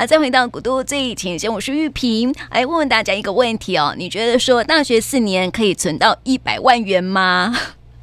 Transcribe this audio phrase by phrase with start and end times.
[0.00, 7.54] 啊，再回到古都最前线，我是玉萍，来问问大家一个问题哦，你觉得说大学四年可以存到一百万元吗？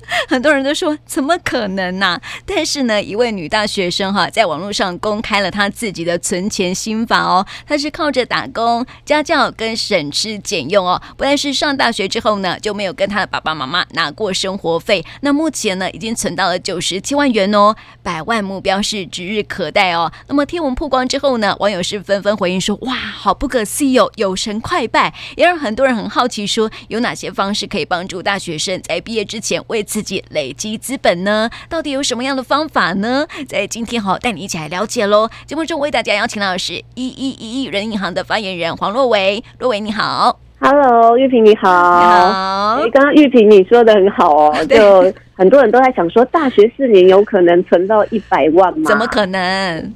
[0.28, 7.46] 很多人都说怎么可能呢、但是呢，一位女大学生哈，在网络上公开了她自己的存钱心法哦。
[7.68, 11.02] 她是靠着打工、家教跟省吃俭用哦。
[11.18, 15.06] 不但是上大学之后呢，就没有跟她的爸爸妈妈拿过生活费。
[15.22, 20.12] 那目前呢，已经存到了九十七万元哦，百万目标是指日可待哦。
[20.28, 29.97] 那么贴文曝光之后呢，网友是纷纷回应说：“哇，好不可思议哦，有神快拜！”也让很多人很好奇说，有哪些方式可以帮助大学生在毕业之前为此。
[29.98, 31.50] 自己累积资本呢？
[31.68, 33.26] 到底有什么样的方法呢？
[33.50, 35.28] 在今天好带你一起来了解喽。
[35.48, 42.90] 节目中为大家邀请到的是一一一一人银行的发言人黄若维，若维你好，Hello，玉萍你好，你好。
[42.94, 48.88] 刚刚玉萍你说的很好哦， 就很多人都在想说，大学四年有可能存到一百万吗？
[48.88, 49.94] 怎么可能？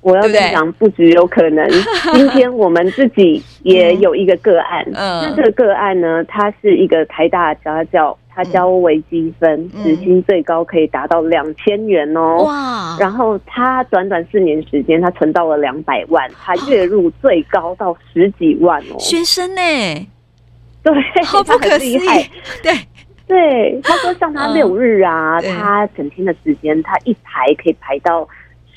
[0.00, 1.68] 我要讲，不只有可能。
[2.14, 8.16] 今天我们自己也 有一个个案，嗯，那这个个案呢，它是一个台大家教。
[8.34, 12.42] 他交微积分，时薪最高可以达到两千元哦！
[12.44, 12.96] 哇！
[12.98, 18.98] 然后他短短四年时间，他存到了两百万，他月入最高到十几万哦！
[18.98, 19.60] 学生呢？
[20.82, 20.92] 对，
[21.24, 21.98] 好不可思议！
[22.62, 22.72] 对
[23.26, 28.28] 对，他说像他六日啊， 他整天的时间，他一排可以排到。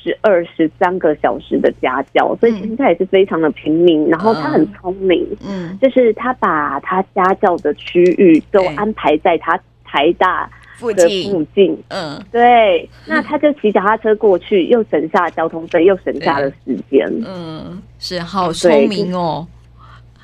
[0.08, 4.08] 十二十三个小时的家教，所以其实他也是非常的拼命。
[4.08, 10.50] 然后他很聪明，嗯，就是他把他家教的区域都安排在他台大
[10.80, 12.90] 的附近，嗯，对。
[13.06, 17.06] 那他就骑脚踏车过去，又省下交通费，又省下了时间。
[17.26, 19.46] 嗯，是好聪明哦。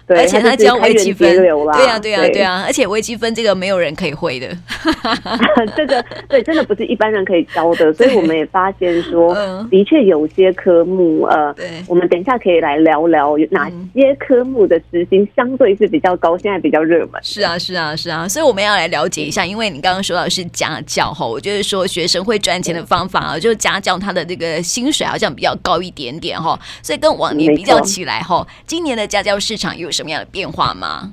[0.05, 1.47] 对，而且他教微积分，对
[1.85, 4.47] 呀，对呀，对呀，而且微积分这个没有人可以会的，
[5.77, 9.33] 这个对，真的不是一般人可以教的，所以我们也发现说，
[9.71, 17.21] 的确有些科目，呃，对，我们等一下可以来聊聊有哪些科目的时薪相对是比较高，现在比较热门。
[17.23, 29.92] 是啊，是啊，是啊，所以我们要来了解一下，因为你刚刚说到是家教哈，我就是说学生会赚钱的方法啊，就是家教他的这个薪水好像比较高一点点哈，所以跟往年比较起来哈，今年的家教市场有。
[29.93, 31.11] 什么样的变化吗？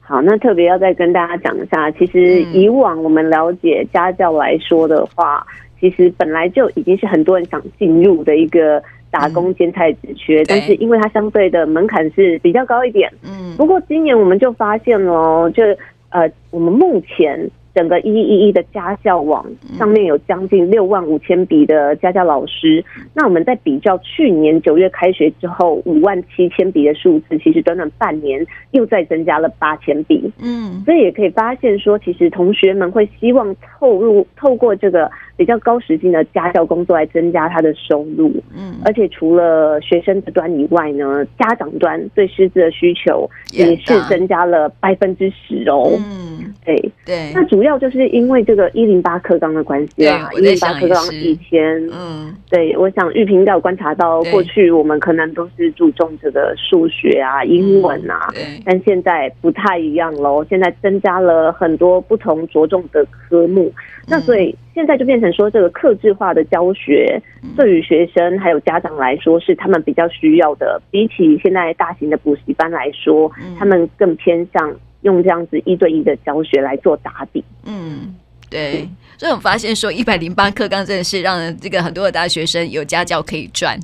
[0.00, 13.12] 好，那特别要再跟大家讲一下，其实以往我们了解家教来说的话，嗯、其实本来就已经是很多人想进入的一个打工兼差职缺，嗯、但是因为它相对的门槛是比较高一点。
[13.22, 15.62] 嗯，不过今年我们就发现了，就
[16.08, 17.50] 呃，我们目前。
[17.74, 19.44] 整个一一一的家教网
[19.76, 30.32] 上面有将近六万五千笔的家教老师，那我们在比较去年九月开学之后五万七千笔的数字，其实短短半年又再增加了八千笔。
[30.40, 35.10] 嗯，所以也可以发现说，其实同学们会希望透入透过这个。
[35.36, 46.76] 比较高时薪的家教工作来增加他的收入，嗯，而且除了学生的端以外呢，家长端对师资的需求也是增加了百分之十哦，嗯，对。
[47.04, 63.72] 对，那主要就是因为这个一零八课纲的关系啊，一零八课纲以前，嗯，对，我想玉萍应该有观察到，过去我们可能都是注重这个数学啊、英文啊，对，但现在不太一样喽，现在增加了很多不同着重的科目，
[64.08, 64.56] 那所以。
[64.74, 67.22] 现在就变成说，这个克制化的教学
[67.56, 74.74] 对于学生还有家长来说是他们比较需要的，比起现在大型的补习班来说，他们更偏向
[75.04, 77.42] 用这样子一对一的教学来做打底。
[77.64, 78.14] 嗯，
[78.50, 78.86] 对。
[79.16, 83.78] 所以我们发现说，一百零八课纲真的是让这个很多的大学生有家教可以赚，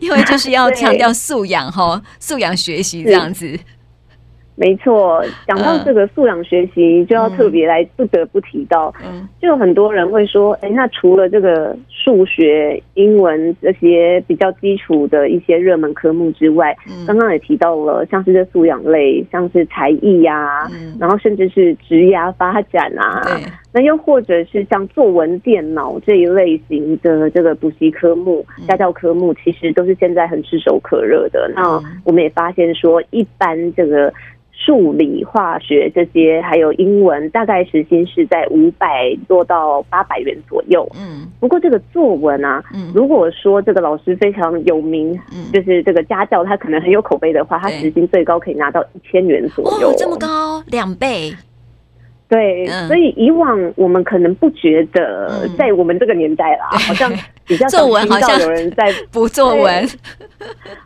[0.00, 3.58] 因为就是要 强调素养哈，素养学习这样子。
[4.58, 8.92] 没错，讲到这个素养学习，就要特别来不得不提到，
[9.38, 16.74] 就有很多人会说，哎，那除了这个数学、英文这些比较基础的一些热门科目之外，
[17.06, 20.66] 刚刚也提到了，像是这素养类，像是才艺呀，
[20.98, 23.22] 然后甚至是职业发展啊，
[23.74, 31.52] 那又或者是像作文、电脑这一类型的这个补习科目、家教科目，其实都是现在很炙手可热的。
[31.54, 34.10] 那我们也发现说，一般这个。
[34.66, 40.84] 数理化学这些，还有英文，大概时薪是在五百多到八百元左右。
[40.98, 49.90] 嗯，不过这个作文啊，嗯，如果说这个老师非常有名，嗯，就是这个家教他可能很有口碑的话，他时薪最高可以拿到一千元左右。
[49.90, 51.32] 哦，这么高，两倍。
[52.28, 57.08] 对，所以以往我们可能不觉得，在我们这个年代啦， 好像
[57.46, 59.88] 比较少听到有人在 补作文，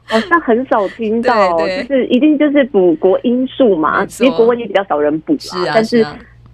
[0.05, 6.05] 好像很少听到，就是一定就是补国英数嘛，其实国文也比较少人补啊，但是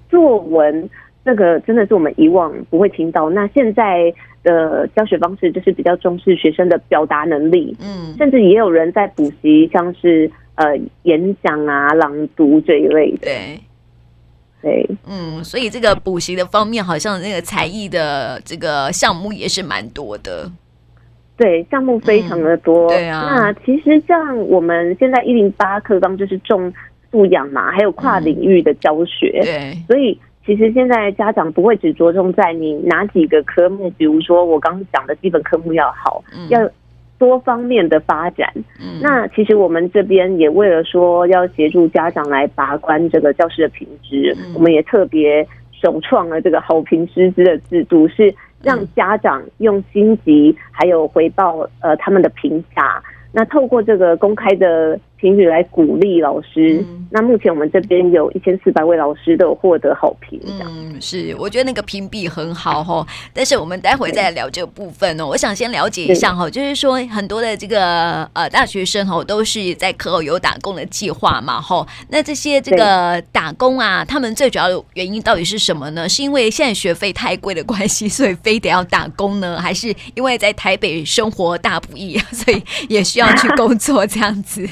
[0.09, 0.89] 作文
[1.25, 4.13] 那个真的是我们以往不会听到，那现在。
[4.43, 10.67] 的教学方式就是比较重视学生的表达能力，嗯，甚至也有人在补习，像是呃
[11.03, 13.23] 演讲啊、朗读这一类的。
[13.23, 13.59] 对，
[14.67, 20.51] 对，嗯，所以这个补习的方面，好像那个才艺的这个项目也是蛮多的。
[21.37, 22.89] 对，项目非常的多。
[22.89, 26.73] 嗯、对啊，那其实像我们现在一零八课纲就是重
[27.13, 29.41] 素养嘛，还有跨领域的教学。
[29.43, 30.19] 嗯、对，所以。
[30.47, 36.61] 其实现在家长不会只着重在你哪几个科目，比如说我刚刚讲的基本科目要好，嗯、要
[37.19, 38.51] 多方面的发展。
[38.81, 53.03] 嗯、那其实我们这边也为了说要协助家长来把关这个教师的品质，嗯、我们也特别首创了这个好评师资的制度，是让家长用心级还有回报呃他们的评价。
[53.33, 54.99] 那透过这个公开的。
[55.19, 56.85] 评语来鼓励老师。
[56.89, 60.41] 嗯、那目前我们这边有一千四百位老师都有获得好评。
[60.47, 63.07] 嗯，是，我觉得那个评比很好哈。
[63.33, 65.27] 但是我们待会再聊这个部分哦。
[65.27, 71.87] 我想先了解一下哈，对就是说很多的这个呃大学生哈都是在课后有打工的计划嘛哈。
[72.09, 76.09] 那这些这个打工啊，他们最主要的原因到底是什么呢？
[76.09, 79.61] 是因为现在学费太贵的关系，所以非得要打工呢？
[79.61, 84.69] 还是因为在台北生活大不易，所以也需要去工作这样子？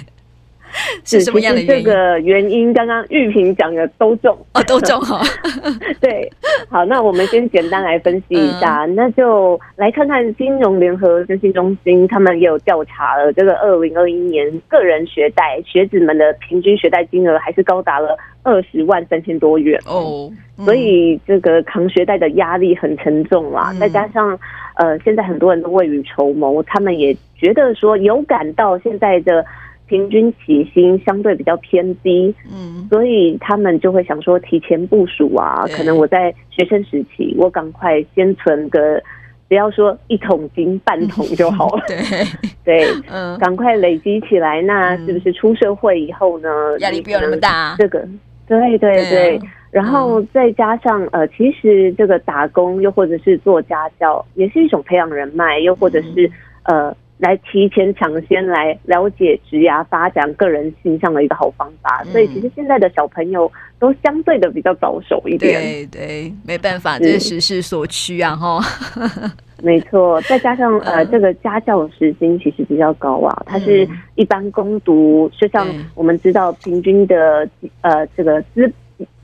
[1.05, 1.85] 是什么样的原因？
[1.85, 5.23] 这个原因刚刚玉萍讲的都中哦，都中哈。
[6.01, 6.31] 对，
[6.69, 23.71] 好，那我们先简单来分析一下，嗯、那就来看看金融联合征信中心，他们也有调查了这个二零二一年个人学贷学子们的平均学贷金额还是高达了二十万三千多元哦，嗯、所以这个扛学贷的压力很沉重啦。
[23.73, 24.39] 嗯、再加上
[24.77, 29.45] 呃，现在很多人都未雨绸缪，他们也觉得说有感到现在的。
[29.95, 39.01] 平均起薪相对比较偏低，嗯，所以他们就会想说提前部署啊，可能我在学生时期，我赶快先存个，
[39.47, 42.35] 不要说一桶金半桶就好了， 对。
[42.65, 46.49] 对，嗯，赶快累积起来，那是不是出社会以后呢，
[46.81, 47.77] 压力不要那么大？
[47.79, 48.05] 这个，
[48.49, 49.41] 对对对，
[49.71, 56.29] 然后再加上呃，其实这个打工又或者是做家教，也是一种培养人脉，又或者是
[56.65, 56.93] 呃。
[57.25, 65.59] 来提前抢先来了解职涯发展个人形象的一个好方法，嗯、所以其实现在的小朋友都相对的比较保守一点。
[65.63, 68.37] 对对，没办法，这是时势所趋啊！
[68.37, 68.61] 哈，
[69.65, 77.49] 没错，再加上呃，这个家教时薪其实比较高啊，它是一般攻读，就像我们知道平均的
[77.81, 78.71] 呃这个资。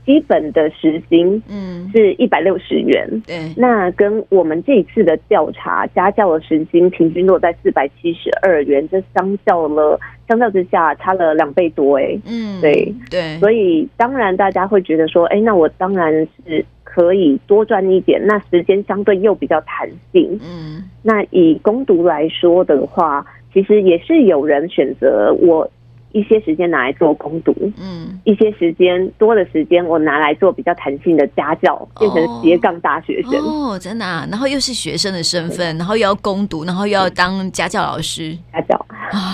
[0.05, 1.89] 基本的时薪嗯。
[1.93, 12.93] 是一百六十元，对，那跟我们这一次的调查，家教的时薪平均落在四百七十二元，这相较了相较之下差了两倍多哎，嗯，对。
[13.09, 16.13] 对，所以当然大家会觉得说，哎，那我当然
[16.45, 25.69] 是可以多赚一点，那时间相对又比较弹性，嗯，那以攻读来说的话，其实也是有人选择我。
[26.13, 33.33] 一些时间拿来做攻读，嗯，一些时间多的时间我拿来做比较弹性的家教，变成斜杠大学生。
[33.41, 38.85] 哦，真的啊，然后又是学生的身份，然后又要攻读，然后又要当家教老师，家教，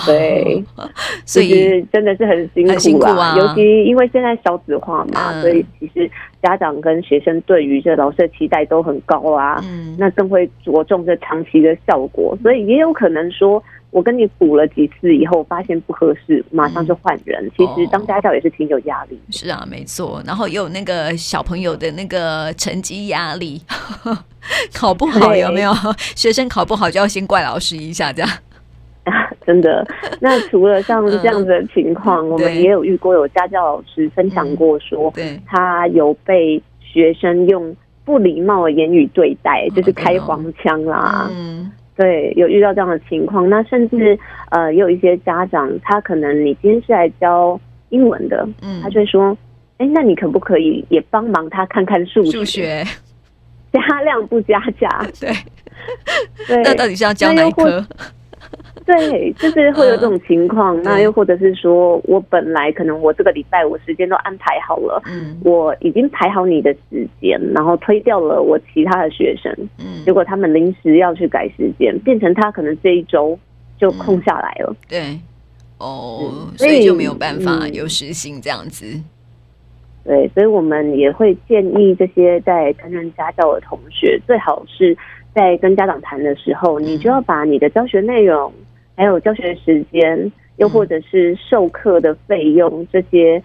[0.06, 0.64] 对，
[1.26, 6.10] 所以真的是很辛苦啊，辛苦啊，尤其因为现在少子化嘛，所以其实
[6.44, 13.64] 家长跟学生对于这老师的期待都很高啊，嗯，那更会着重这长期的效果，所以也有可能说。
[13.90, 17.46] 我跟你补了几次以后，发现不合适，马上就换人。
[17.46, 19.32] 嗯、其实当家教也是挺有压力、哦。
[19.32, 20.22] 是啊，没错。
[20.26, 23.62] 然后也有那个小朋友的那个成绩压力，
[24.76, 25.72] 考不好有没有？
[25.74, 28.30] 对学生考不好就要先怪老师一下，这样。
[29.06, 29.88] 啊， 真的。
[30.20, 37.74] 那除了像这样子的情况，嗯、 我们也有遇过有家教老师分享过说，对他有被学生用
[38.04, 41.30] 不礼貌的言语对待，就是开黄腔啦。
[41.32, 41.72] 嗯。
[41.98, 44.18] 对，有遇到这样的情况，那甚至
[44.52, 49.36] 呃，也有一些家长，他可能你今天是来教英文的，嗯，他就会说，
[49.80, 52.32] 哎，那你可不可以也帮忙他看看数学？
[52.32, 52.84] 数学
[53.74, 54.88] 加量不加价？
[55.20, 55.32] 对，
[56.48, 57.84] 对，那到底是要教哪一科？
[58.86, 60.82] 对，就是会有这种情况。
[60.84, 73.38] 那又或者是说，我本来可能我这个礼拜我时间都安排好了，嗯，我已经排好你的时间，然后推掉了我其他的学生，嗯，结果他们临时要去改时间，变成他可能这一周
[73.78, 74.76] 就空下来了。
[74.88, 75.20] 对，
[75.78, 78.86] 哦，所以就没有办法有时薪这样子。
[80.04, 84.98] 对，所以我们也会建议这些在担任家教的同学，最好是
[85.36, 88.50] 在跟家长谈的时候，你就要把你的教学内容。
[88.98, 93.42] 还有教学时间，又或者是授课的费用，这些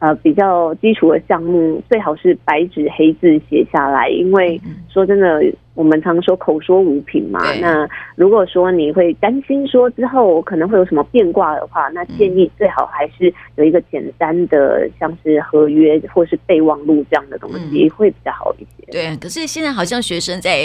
[0.00, 5.40] 呃，比较基础的项目最好是白纸黑字写下来，因为说真的，
[5.74, 7.40] 我们常说口说无凭嘛。
[7.60, 18.90] 那如果说你会担心说之后可能会有什么变卦的话，那建议最好还是有一个简单的，像是合约或是备忘录这样的东西会比较好一些。
[18.90, 20.60] 对，可是现在好像学生在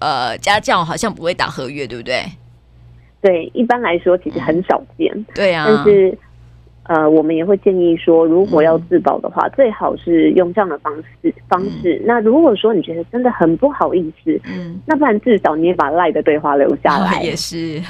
[0.00, 2.22] 呃家教好像不会打合约，对不对？
[3.26, 5.26] 对，一般来说其实很少见。
[5.34, 6.16] 对啊，但是。
[6.88, 11.96] 呃，我们也会建议说，如果要自保的话，嗯、最好是用这样的方式方式。
[11.96, 17.82] 嗯、那如果说你觉得真的很不好意思，嗯，那不然至少你也把赖的对话留下来，哦、也是，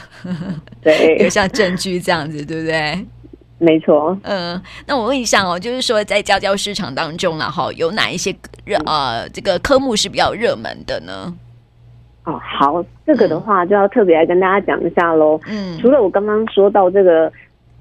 [0.80, 3.06] 对， 留下证据这样子，对不对？
[3.60, 4.16] 没错。
[4.22, 11.30] 嗯，那我问一下哦，就是说在教教市场当中然后有哪一些热呃这个科目是比较热门的呢？
[12.26, 15.40] 哦，好，这个的话就要特别来跟大家讲一下喽。
[15.49, 17.33] 嗯，除了我刚刚说到这个。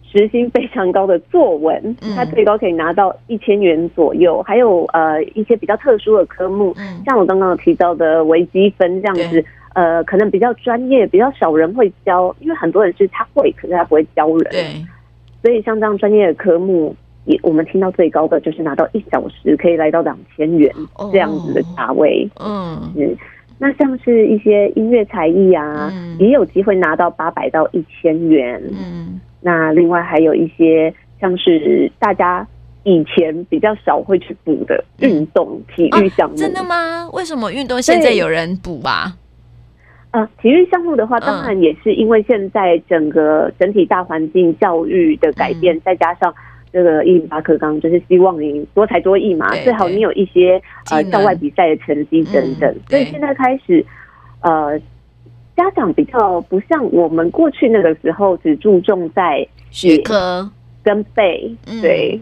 [0.08, 4.42] 时薪非常高的作文，它最高可以拿到一千元左右。
[4.44, 6.74] 还有呃一些比较特殊的科目，
[7.06, 14.52] 像我刚刚提到的微积分这样子，呃，可能比较专业，比较少人会教，因为很多人是他会，可是他不会教人。
[14.52, 14.86] 对，
[15.42, 20.72] 所以像这样专业的科目，也我们听到最高的就是拿到一小时可以来到两千元
[21.12, 22.26] 这样子的价位。
[22.40, 23.18] 嗯，是。
[23.58, 28.62] 那像是一些音乐才艺啊，也有机会拿到八百到一千元。
[28.72, 29.20] 嗯。
[29.42, 32.46] 那另外还有一些像是大家
[32.84, 36.36] 以前比较少会去补的运动体育项目。
[36.36, 37.10] 真的吗？
[37.14, 39.16] 为什么运动现在有人补吧？
[40.12, 46.34] 呃，体育项目的话，当然也是因为现在整个整体大环境教育的改变，再加上
[46.76, 52.76] 这个一零八课纲，就是希望你多才多艺嘛，最好你有一些呃校外比赛的成绩等等。
[52.90, 53.86] 所以现在开始，
[54.42, 54.78] 呃。
[55.56, 60.52] 家长比较不像我们过去那个时候，只注重在学科
[60.84, 61.50] 跟背。
[61.82, 62.20] 对，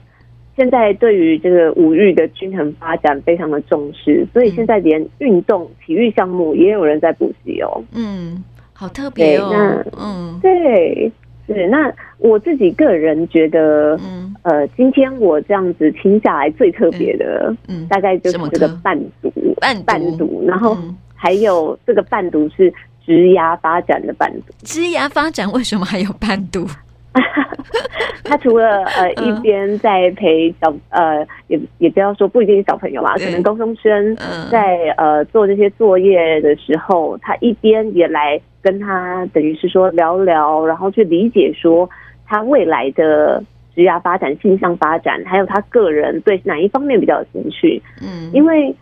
[0.56, 7.84] 现在对于这个五育的均衡发展非常的重视，所以现在连运动体育项目也有人在补习哦。
[7.92, 9.84] 嗯，好特别哦。
[10.00, 11.12] 嗯，对，
[11.48, 14.36] 是那我自己个人觉得，嗯。
[14.44, 19.32] 呃，今天我这样子听下来最特别的，嗯，大概就是这个伴读，
[19.62, 20.78] 伴伴读，然后
[21.16, 22.74] 还有这个伴读是。
[23.06, 26.66] 职涯发展的伴读，职涯发展为什么还有伴读？
[28.24, 34.16] 他除了呃一边在陪小呃也也不要说不一定是小朋友啦，可能高中生
[34.50, 41.88] 在呃做这些作业的时候，他一边也来跟他等于是说聊聊，然后去理解说
[42.26, 43.44] 他未来的
[43.76, 47.80] 职业发展、性向发展，还有他个人对哪一方面比较有兴趣。
[48.02, 48.76] 嗯，因为。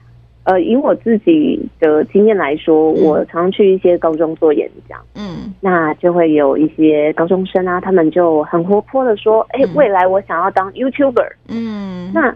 [0.44, 12.36] 呃，以我自己的经验来说，嗯、我常去一些高中做演讲，嗯，那就会有一些高中生啊，他们就很活泼的说，哎、未来我想要当 YouTuber，嗯，那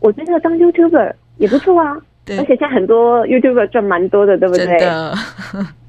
[0.00, 1.94] 我觉得当 YouTuber 也不错啊，
[2.30, 4.66] 而且现在很多 YouTuber 赚蛮多的，对不对？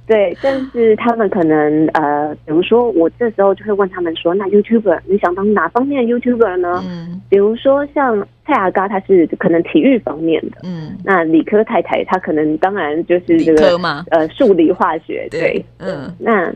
[0.05, 6.83] 对，但是他们可能呃，比如说我这时候就会问他们说，那 YouTuber 你想当哪方面的 YouTuber 呢？
[6.85, 13.77] 嗯，比如说像蔡阿嘎，他是可能体育方面的，嗯，那理科太太她可能当然就是这个
[14.11, 15.65] 呃数理化学，对，对。
[15.79, 16.53] 嗯，那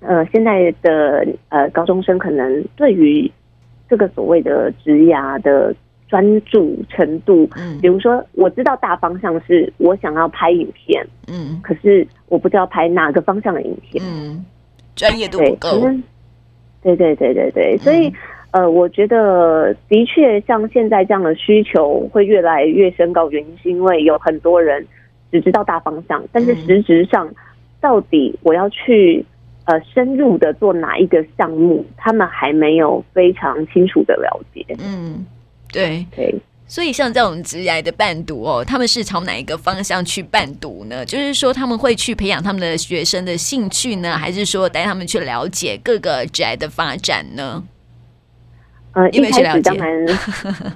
[0.00, 3.30] 呃现在的呃高中生可能对于
[3.88, 5.74] 这个所谓的职涯的。
[6.08, 14.44] 专注程度，嗯，比如说我知道大方向是我想要拍影片，嗯，可是我不知道拍哪个方向的影片，嗯，
[14.96, 15.68] 专业度不够，
[16.82, 18.10] 对对对对对，所以
[18.52, 24.86] 呃，我觉得的确像现在这样的需求会越来越升高，原因是因为有很多人
[25.30, 27.28] 只知道大方向，但是实质上
[27.82, 29.22] 到底我要去
[29.66, 35.26] 呃深入的做哪一个项目，他们还没有非常清楚的了解，嗯。
[35.70, 36.34] 对对，
[36.66, 41.04] 所以像这种职涯的伴读哦，他们是朝哪一个方向去伴读呢？
[41.04, 47.62] 就是说他们会去培养他们的学生的兴趣呢，还是说带他们去了解各个职涯的发展呢？
[48.92, 50.06] 呃，一开始当然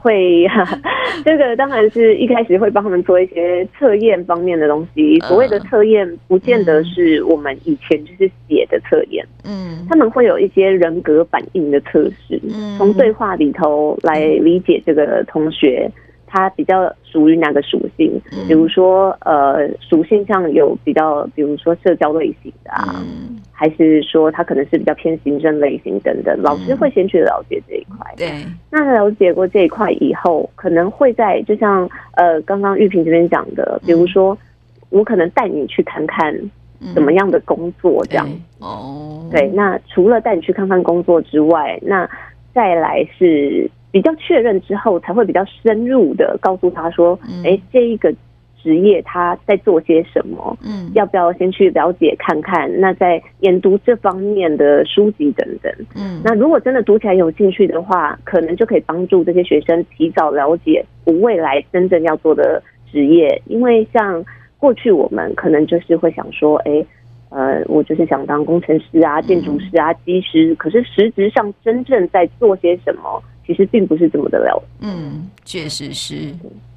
[0.00, 0.46] 会，
[1.24, 5.18] 这个当然是一开始会帮他们做一些测验方面的东西。
[5.20, 12.40] 所谓的测验，不见得是我们以前就是写的测验，嗯，他们会有一些人格反应的测试，
[12.78, 15.90] 从对话里头来理解这个同学。
[16.32, 18.18] 它比较属于哪个属性？
[18.48, 26.34] 比如说，呃，属性上有比较，比如说社交类型的啊，嗯还是说他可能是比较偏行政类型等等。
[26.42, 27.98] 老师会先去了解这一块。
[28.16, 28.32] 对，
[28.70, 31.86] 那了解过这一块以后，可能会在就像
[32.16, 34.36] 呃刚刚玉萍这边讲的，比如说
[34.88, 36.34] 我可能带你去看看
[36.94, 38.26] 怎么样的工作这样。
[38.58, 42.08] 哦，对，那除了带你去看看工作之外，那
[42.54, 43.70] 再来是。
[43.92, 48.12] 比较确认之后，才会比较深入的告诉他说，哎、嗯，这一个
[48.62, 50.56] 职业他在做些什么？
[50.64, 52.70] 嗯，要不要先去了解看看？
[52.80, 55.70] 那在研读这方面的书籍等等。
[55.94, 63.42] 嗯，那如果真的读起来有兴趣的话，可能就可以帮助这些学生提早了解我未来真正要做的职业。
[63.46, 64.24] 因为像
[64.58, 66.86] 过去我们可能就是会想说，哎，
[67.30, 73.22] 呃，我就是想当工程师啊、建筑师啊、技师，可是实质上真正在做些什么？
[73.46, 76.32] 其实并不是这么的了，嗯，确实是，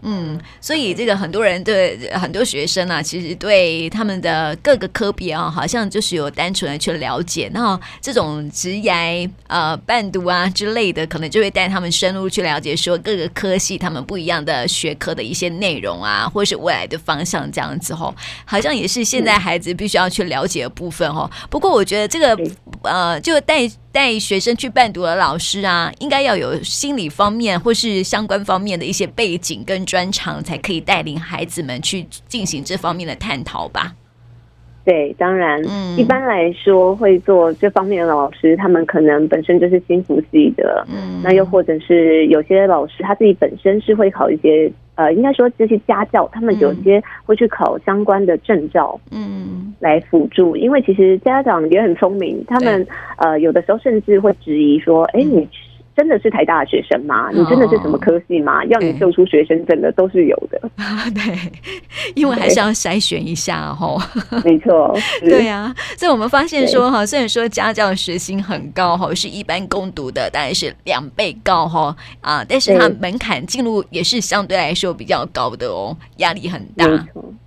[0.07, 18.13] 嗯，所以这个很多人对很多学生啊，其实对他们的各个科别啊，好像就是有单纯的去了解，那这种职涯呃伴读啊之类的，可能就会带他们深入去了解，说各个科系他们不一样的学科的一些内容啊，或是未来的方向这样子吼，
[18.45, 21.27] 好像也是现在孩子必须要去了解的部分哦。
[21.49, 22.37] 不过我觉得这个
[22.83, 23.67] 呃，就带。
[23.95, 33.93] 带学生去伴读的老师啊，应该要有心理方面或是相关方面的一些背景跟专长，才可以带领孩子们去进行这方面的探讨吧。
[34.83, 44.71] 对，当然，嗯，一般来说会做这方面的老师，他们可能本身就是心辅系的，嗯，那又或者是有些老师他自己本身是会考一些。
[44.97, 50.55] 呃，应该说这些家教，他们有些会去考相关的证照，嗯，来辅助。
[50.55, 52.87] 因为其实家长也很聪明，他们
[53.17, 55.45] 呃有的时候甚至会质疑说，哎，你。
[55.95, 57.29] 真的是台大的学生吗？
[57.31, 58.61] 你真的是什么科系吗？
[58.61, 60.59] 哦、要你秀出学生证的都是有的。
[61.15, 61.51] 对，
[62.15, 63.95] 因为还是要筛选一下哈。
[64.43, 65.73] 没错，对啊。
[65.97, 76.85] 所以我们发现说哈，虽然说家教的时薪很高哈，是一般攻读的大概是两倍高哈啊，但是它门槛进入也是相对来说比较高的哦，压力很大。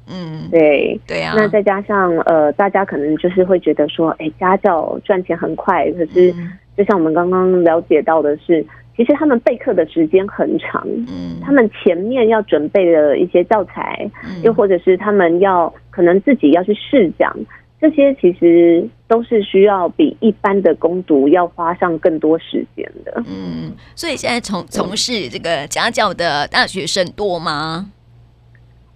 [0.07, 1.35] 嗯，对对啊。
[1.37, 6.33] 那再加上呃，大家可能就是会觉得说，哎，家教赚钱很快，可是。
[6.33, 8.65] 嗯就像我们刚刚了解到的是，
[8.97, 17.37] 其实他们备课的时间很长，嗯，他们前面要准备的一些教材，嗯，又或者是他们要可能自己要去试讲，
[17.81, 23.21] 这些其实都是需要比一般的攻读要花上更多时间的。
[23.27, 27.91] 嗯，所以现在从从事这个家教的大学生多吗？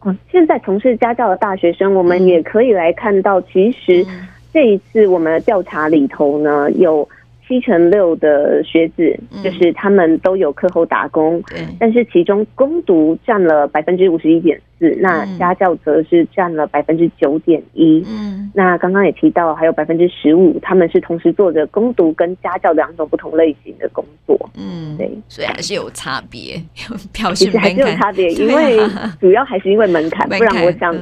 [0.02, 4.06] 哦，现在从事家教的大学生，我们也可以来看到，其实
[4.52, 7.08] 这一次我们的调查里头呢，有。
[7.46, 18.02] 七成六的学子，就是他们都有课后打工，嗯、但是其中攻读占了百分之五十一点四，那家教则是占了百分之九点一。
[18.08, 24.38] 嗯，那刚刚也提到，还有百分之十五，他们是同时做着攻读跟家教两种不同类型的工作。
[24.56, 26.62] 嗯，对，所以还是有差别，
[27.12, 28.78] 表示还是有差别， 因为
[29.20, 30.94] 主要还是因为门槛，不然我想。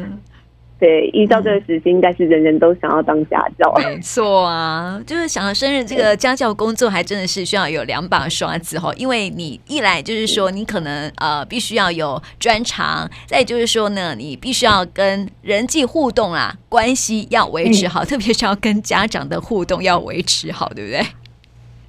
[0.80, 3.70] 对，依照这个时期，应该是人人都想要当家教。
[3.76, 8.90] 没错啊，就是想要胜任这个家教工作，还真的是需要有两把刷子哈。
[8.96, 21.06] 因为你一来就是说，你可能呃必须要有专长，再就是说呢，你必须要跟人际互动啊，关系要维持好，特别是要跟家长的互动要维持好，对不对？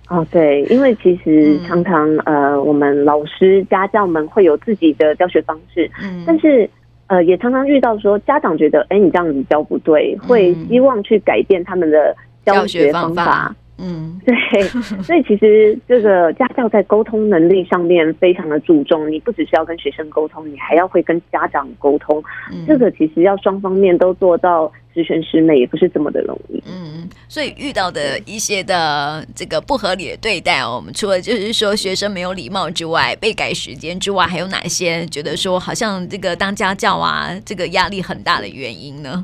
[0.09, 6.69] 哦，对，因为其实常常呃，我们老师家教们会有自己的教学方式，嗯，但是。
[7.11, 13.53] 呃，也常常遇到说家长觉得，哎，你这样子教不对，会希望去改变他们的教学方法。
[13.77, 14.63] 嗯，对，
[15.01, 22.23] 所以其实这个家教在沟通能力上面非常的注重，你不只是要跟学生沟通，你还要会跟家长沟通。
[22.51, 24.71] 嗯，这个其实要双方面都做到。
[24.93, 39.23] 十全十美也不是这么的容易，嗯，所以遇到的一些的这个不合理的对待，我们除了就是说学生没有礼貌之外，被改时间之外，还有哪些觉得说好像这个当家教啊，这个压力很大的原因呢？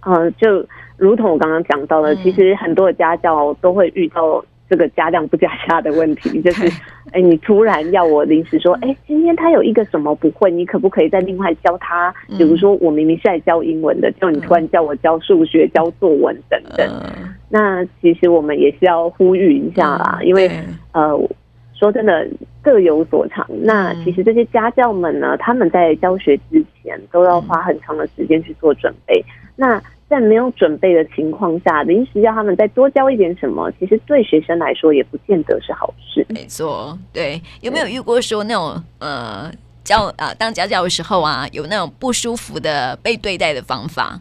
[0.00, 4.44] 呃，就如同我刚刚讲到的，嗯，其实很多的家教都会遇到。
[4.68, 6.66] 这个加量不加价的问题， 就是，
[7.12, 12.12] 哎，你突然要我临时说，哎，今天他有一个什么不会，你可不可以再另外教他？
[12.36, 16.84] 比如说，我明明是来教英文的，就你突然叫我教数学、教作文等等。
[17.48, 20.50] 那其实我们也是要呼吁一下啦，因为
[20.90, 21.16] 呃，
[21.72, 22.26] 说真的，
[22.60, 23.46] 各有所长。
[23.62, 29.24] 那其实这些家教们呢，他们在教学之前都要花很长的时间去做准备。
[29.54, 36.24] 那在没有准备的情况下，临时要他们再多教一点什么，其实对学生来说也不见得是好事。
[36.28, 39.50] 没错，对，有没有遇过说那种呃
[39.82, 44.20] 教啊、呃、当家教的时候啊，有那种不舒服的被对待的方法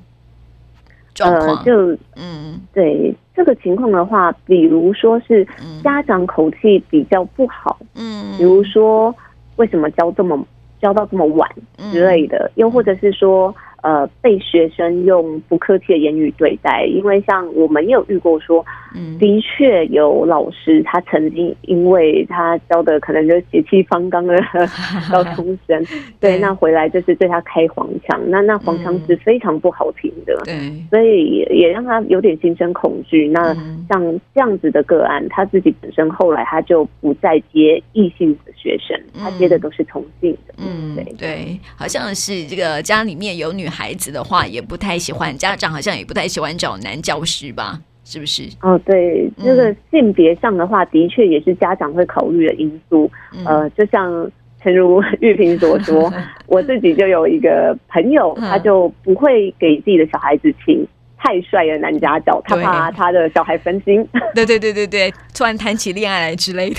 [1.14, 1.56] 状况？
[1.58, 5.48] 呃，就嗯，对这个情况的话，比如说是
[5.84, 9.16] 家长口气比较不好，嗯，比如说
[9.58, 10.44] 为什么教这么
[10.82, 11.48] 教到这么晚
[11.92, 13.54] 之类的，嗯、又或者是说。
[13.86, 24.36] 呃，被学生用不客气的言语对待，因为像我们也有遇过说，嗯、的确有老师，他曾经因为他教的可能就血气方刚的
[25.12, 25.84] 高中生，
[26.20, 33.28] 对，对，那回来就是对他开黄腔，那那黄腔是非常不好听的，对、嗯，所以也让他有点心生恐惧。
[33.28, 33.54] 那
[33.90, 41.06] 像这样子的个案，他自己本身后来他就不再接异性的学生，他接的都是同性的，嗯，对。
[41.18, 47.80] 对，好像是这个家里面有女孩子的话，也不太喜欢，家长好像也不太喜欢找男教师吧。
[48.08, 48.44] 是不是？
[48.62, 53.10] 哦，对，这、嗯、个性别上的话，的确也是家长会考虑的因素。
[53.34, 56.14] 嗯、呃，就像诚如玉萍所说，
[56.46, 60.88] 我自己就有一个朋友，他就不会给自己的小孩子请
[61.18, 64.08] 太帅的男家教，他怕他的小孩分心。
[64.36, 66.76] 对对对对对，突然谈起恋爱来之类的。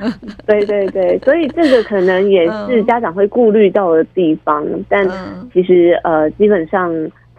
[0.48, 4.64] 对对对，所以这个可能也是家长会顾虑到的地方。
[4.64, 5.06] 嗯、但
[5.52, 6.90] 其实呃，基本上。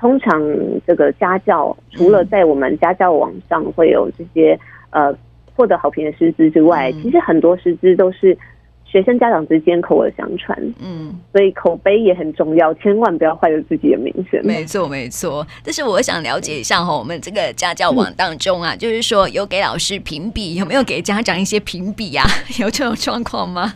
[0.02, 0.42] 通常
[0.88, 4.60] 这个家教除了在我们家教网上会有这些
[4.90, 5.16] 呃
[5.56, 8.36] 获得好评的师资之外，其实很多师资都是
[8.84, 10.58] 学生家长之间口耳相传。
[10.84, 14.42] 嗯，所以口碑也很重要，千万不要坏了自己的名声。
[14.44, 15.46] 没错，没错。
[15.64, 22.26] 但是我想了解一下哈，我们这个家教网当中啊，就是说有给老师评比，有没有给家长一些评比啊？
[22.60, 23.76] 有这种状况吗？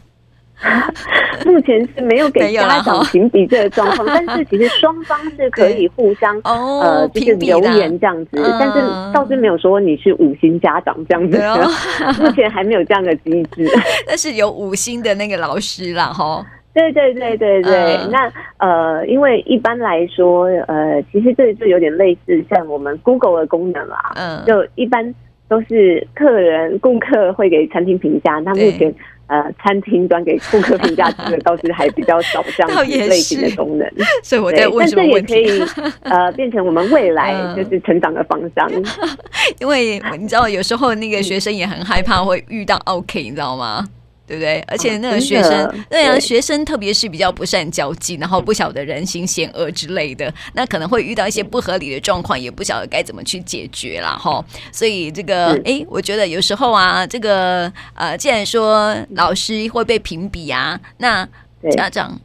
[1.45, 8.79] 目前是没有给家长评比这个状况， 但是其实双方是可以互相呃，就是留言这样子，但是
[9.13, 11.67] 倒是没有说你是五星家长这样子的，
[12.23, 13.67] 目前还没有这样的机制。
[14.07, 17.99] 但是有五星的那个老师啦，哈，对对对对对。
[18.09, 25.13] 那呃，因为一般来说，呃，其实这就有点类似像我们 Google 的功能啦，嗯，就一般
[25.47, 28.93] 都是客人顾客会给餐厅评价，那目前。
[29.27, 33.89] 呃，餐厅端给顾客评价这个倒是还比较少这样子 类型的功能，
[34.23, 35.33] 所以我在问什么问题？
[35.33, 38.69] 但这也可以呃变成我们未来 就是成长的方向。
[38.71, 38.83] 嗯、
[39.59, 43.83] 因为你知道，有时候那个学生也很害怕会遇到 OK，你知道吗？
[44.27, 44.59] 对不对？
[44.67, 54.17] 而且那个学生，哦、对啊，学生特别是比较不善交际，然后不晓得人心险恶之类的，那可能会遇到一些不合理的状况，也不晓得该怎么去解决啦。
[54.17, 54.43] 哈。
[54.71, 61.27] 所以这个，哎，我觉得有时候啊，这个呃，既然说老师会被评比啊，那
[61.71, 62.19] 家长。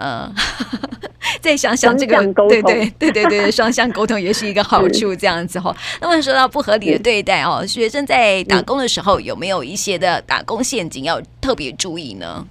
[0.00, 0.32] 呃，
[1.42, 2.16] 再想想这个，
[2.48, 5.76] 对对对对对，双向沟通也是一个好处，这样子哈。
[6.00, 12.46] 那么说到不合理的对待哦，学生在打工的时候有没有一些的打工陷阱要特别注意呢？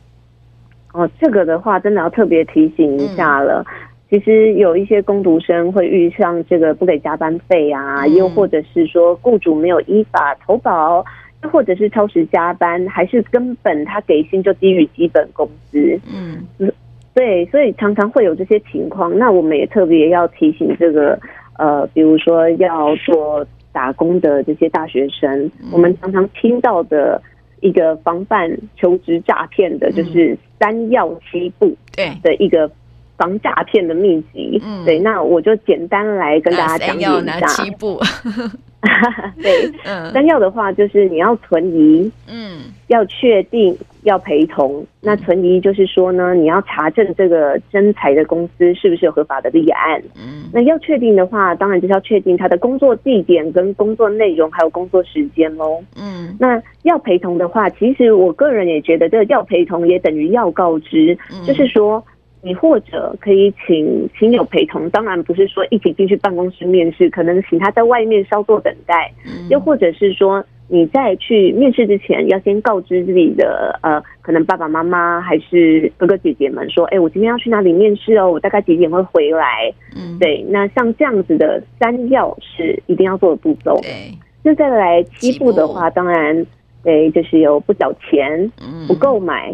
[0.93, 3.65] 哦，这个的话真的要特别提醒一下了。
[3.67, 3.73] 嗯、
[4.11, 11.03] 其实有一些工读生会遇上这个不给加班费啊，嗯、又或者是说雇主没有依法投保，
[11.43, 15.99] 又或者是超时加班，还是根本他给薪就低于基本工资。
[16.07, 16.45] 嗯。
[17.19, 19.17] 对，所以常常会有这些情况。
[19.17, 21.19] 那我们也特别要提醒这个，
[21.57, 27.21] 呃，比如说要做打工的这些大学生，嗯、我们常常听到的
[27.59, 32.71] 一个防范求职诈骗的，就是三要七不，对的一个
[33.17, 34.61] 防诈骗的秘籍。
[34.63, 37.39] 嗯、对，那我就简单来跟大家讲解一下。
[37.41, 37.99] 哪七不？
[39.43, 44.85] 对，嗯，但要的话就是你要存疑，嗯，要确定，要陪同。
[45.01, 50.01] 那存疑就是说呢，你要查证这个征才的公司是不是有合法的立案。
[50.15, 55.83] 嗯，那要确定的话，当然就是要确定他的工作地点跟工作内容，还有工作时间喽。
[55.97, 62.01] 嗯，那要陪同的话，其实我个人也觉得这个要陪同也等于要告知，嗯，就是说。
[62.41, 69.11] 你或者可以请亲友陪同，当然不是说一起进去办公室面试，可能请他在外面稍作等待。
[69.49, 79.73] 又或者是说，你在去面试之前，要先告知自己的呃，可能爸爸妈妈还是哥哥姐姐们说，哎、欸，我今天要去哪里面试哦，我大概几点会回来？
[79.97, 80.45] 嗯，对。
[80.47, 83.77] 那像这样子的三要是一定要做的步骤。
[83.81, 84.17] 对。
[84.41, 86.45] 那再来七步的话，当然
[86.83, 88.49] 对，就是有不缴钱、
[88.87, 89.53] 不购买、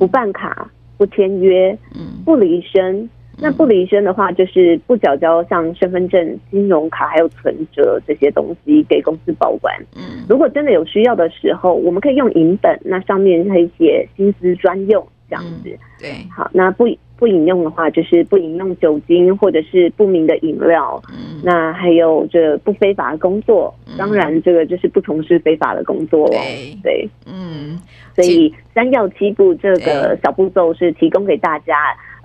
[0.00, 0.68] 不办卡。
[0.96, 1.76] 不签约，
[2.24, 3.08] 不离身。
[3.36, 9.74] 那不离身的话，就是不缴交像身份证、金融卡还有存折这些东西给公司保管。
[9.96, 15.76] 嗯，如果真的有需要的时候，我们可以用银本，那上面可以写薪资专用这样子。
[15.98, 16.86] 对，好，那不。
[17.16, 21.00] 不饮用的话，就是不饮用酒精或者是不明的饮料。
[21.10, 26.38] 嗯，那还有这不非法的工作，嗯、当然这个就是不从事非法的工作了。
[26.38, 27.80] 对，对，嗯，
[28.14, 31.74] 所以三要七步这个小步骤是提供给大家，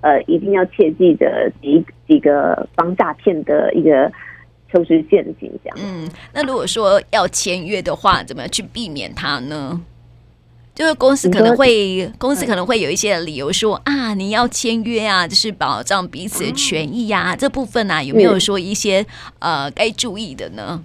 [0.02, 4.12] 呃，一定要切记的几几个防诈骗的一个
[4.74, 5.52] 求职陷阱。
[5.64, 9.80] 这样，嗯，那如果说要签约的话，怎么去避免它呢？
[10.80, 19.06] 就是公司可能会，公司可能会有一些理由说啊，你要签约啊，就是保障彼此的权益呀、啊，这部分呢、啊，有没有说一些
[19.40, 20.82] 呃该注意的呢？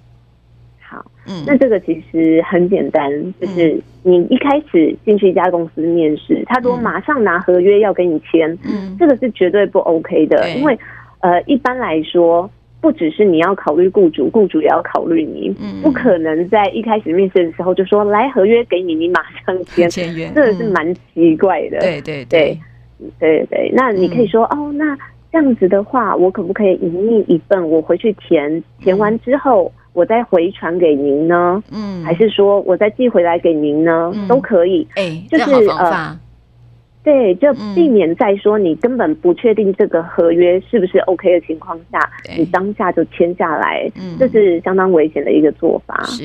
[0.80, 3.08] 好，嗯，那这个其实很简单，
[3.40, 10.76] 就是你一开始进去一家公司面试，他如果马上拿合约要跟你签，嗯，这个是绝对不 OK 的，因为
[11.20, 12.50] 呃，一般来说，
[12.84, 22.60] 不只是你要考虑雇主，雇主也要考虑你，嗯，不可能在一开始面试的时候就说来合约给你，你马上签签约，这个是蛮奇怪的，对对对
[23.18, 24.94] 对对，那你可以说哦，那。
[25.32, 27.68] 这样子的话，我可不可以隐匿一份？
[27.68, 31.60] 我回去填，填完之后，我再回传给您呢？
[31.72, 34.12] 嗯，还是说我再寄回来给您呢？
[34.14, 34.86] 嗯、都可以。
[34.94, 36.16] 哎、欸，就是呃。
[37.04, 41.98] 对，就避免在说你根本不确定这个合约是不是 OK 的情况下，
[42.30, 46.02] 嗯、你当下就签下来，嗯，这是相当危险的一个做法。
[46.04, 46.24] 是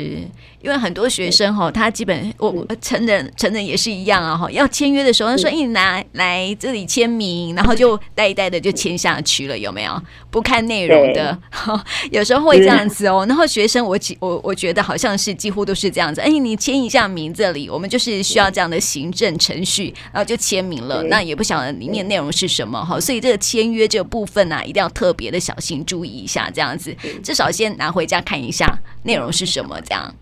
[0.61, 9.91] 因为很多学生哈，他基本我我成人成人也是一样啊哈，要签约的时候，他说：“你拿来这里签名，然后就带一带的就签下去了，有没有？
[10.31, 11.37] 不看内容的，
[12.11, 13.25] 有时候会这样子哦。
[13.27, 20.68] 然后学生我我我觉得好像是几乎都是这样子，哎，你签一下名这里，我们就是需要这样的行政程序，然后就签。
[20.69, 26.95] 明了，那也不晓得里面内容是什么哈，所以这个签约这个部分呢、啊，一定要特别的小心注意一下，这样子。
[27.23, 28.65] 至少先拿回家看一下
[29.03, 30.13] 内容是什么，这样。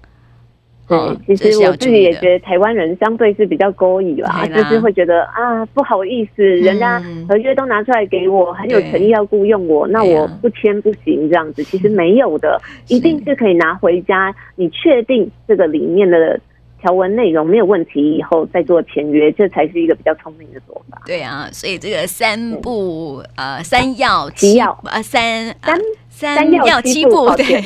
[0.88, 4.64] 对，其实我自己也觉得台湾人相对是比较勾引啦，啦。
[4.64, 12.58] 就是会觉得啊不好意思，嗯、人家合约都拿出来给我，很有诚意要雇佣我，那我不签不行这样子，其实没有的，
[12.88, 16.40] 一定是可以拿回家，你确定这个里面的。
[16.82, 21.02] 条文内容没有问题，以后再做签约，这才是一个比较聪明的做法。
[21.06, 25.80] 对啊，所以这个三不呃三要七要呃三三。
[26.20, 27.64] 三要七步，对，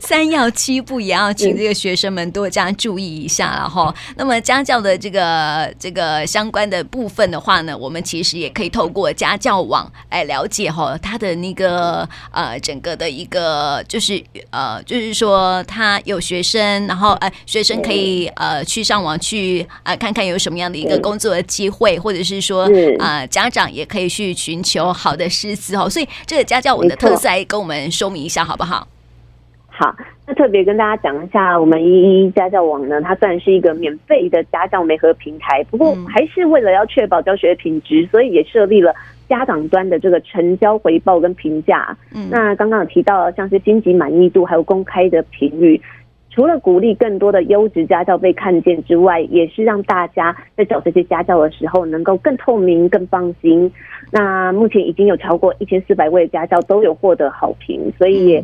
[0.00, 3.94] 三要七步 也要请这个学生们多加注意一下了哈。
[4.16, 22.66] 那么家教的这个这个相关的部分的话呢，我们其实也可以透过家教网来了解哈，他的那个呃整个的一个就是呃就是说他有学生，然后呃学生可以呃去上网去呃看看有什么样的一个工作的机会，或者是说
[22.98, 25.90] 呃家长也可以去寻求好的师资哦。
[25.90, 27.28] 所以这个家教网的特色。
[27.50, 28.86] 跟我们说明一下好不好？
[29.66, 29.92] 好，
[30.26, 38.94] 那特别跟大家讲一下，我们一一家教网呢，它虽然是一个免费的家教媒合平台，不过还是为了要确保教学品质，所以也设立了
[39.28, 41.96] 家长端的这个成交回报跟评价。
[42.14, 45.80] 嗯，那刚刚有提到像是星级满意度，还有公开的评语。
[46.30, 53.70] 除了鼓励更多的优质家教被看见之外，也是让大家在找这些家教的时候能够更透明、更放心。
[54.12, 58.42] 那目前已经有超过一千四百位家教都有获得好评，所以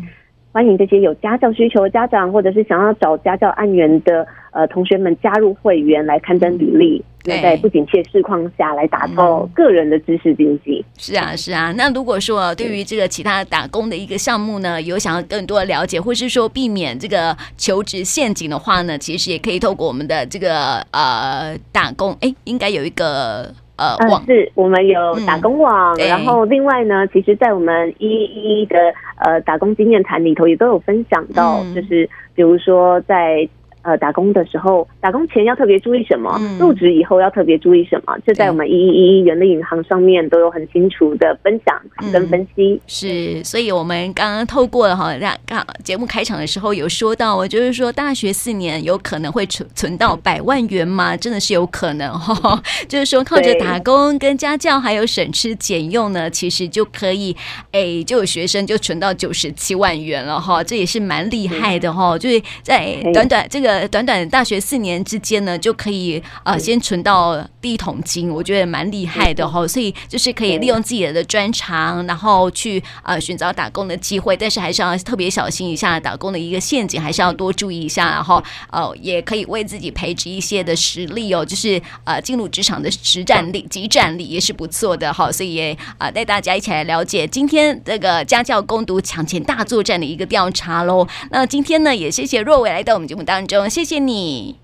[0.57, 7.05] 欢迎这些有家教需求的家长，或者是想要找家教案源的呃同学们加入会员来刊登履历。
[7.23, 10.83] 对，在不景气的市况下来打造个人的知识经济。
[10.97, 11.75] 是啊，是啊。
[11.77, 25.95] 那如果说对于这个其他打工的一个项目呢，有想要更多的了解，或是说避免这个求职陷阱的话呢，其实也可以透过我们的这个呃打工，哎，应该有一个呃网，是我们有打工网。
[25.97, 28.77] 嗯、然后另外呢，其实，在我们一一的
[29.25, 33.49] 呃打工经验谈里头，也都有分享到，就是比如说在。
[33.87, 36.41] 呃，打工的时候，打工前要特别注意什么？
[36.59, 38.19] 入职以后要特别注意什么？
[38.27, 41.81] 这在我们一一一一人力银行上面都有很清楚的分享
[42.13, 42.73] 跟分析。
[42.73, 51.17] 嗯、是，所以我们刚刚透过哈，让刚节目开场的时候有说到，我就是说大学四年有可能会存存到百万元吗？
[51.17, 52.61] 真的是有可能哈。
[52.89, 57.37] 就是说靠着打工跟家教还有省吃俭用呢，其实就可以
[57.71, 62.19] 哎，就有学生就存到九十七万元了哈，这也是蛮厉害的哈。
[62.19, 63.76] 就是在短短这个。
[63.89, 69.67] 短短大学四年之间呢，就可以呃先存到第一桶金，我觉得蛮厉害的哈。
[69.67, 78.11] 所以就是可以利用自己的专长，然后去呃寻找打工的机会，但是还是要特别小心一下打工的一个陷阱，还是要多注意一下。
[78.11, 85.33] 然后呃也可以为自己培植一些的实力哦，就是呃进入职场的实战力、即战力也是不错的哈。
[85.33, 91.07] 所以也啊带大家一起来了解今天这个家教攻读抢钱大作战的一个调查喽。
[91.31, 93.66] 那今天呢，也谢谢若伟来到我们节目当中。
[93.69, 94.57] 谢谢你，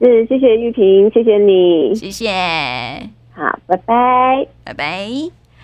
[0.00, 2.30] 是谢谢玉萍，谢谢你，谢谢，
[3.32, 5.43] 好，拜拜，拜拜。